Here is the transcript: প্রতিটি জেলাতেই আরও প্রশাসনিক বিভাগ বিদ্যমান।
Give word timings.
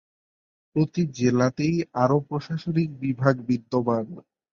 প্রতিটি 0.75 1.01
জেলাতেই 1.17 1.73
আরও 2.03 2.17
প্রশাসনিক 2.29 2.89
বিভাগ 3.01 3.35
বিদ্যমান। 3.47 4.05